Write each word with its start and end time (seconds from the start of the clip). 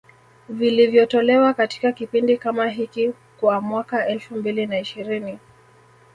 vilivyotolewa 0.49 1.53
katika 1.53 1.91
kipindi 1.91 2.37
kama 2.37 2.67
hiki 2.69 3.13
kwa 3.39 3.61
mwaka 3.61 4.07
elfu 4.07 4.35
mbili 4.35 4.65
na 4.67 4.79
ishirini 4.79 5.39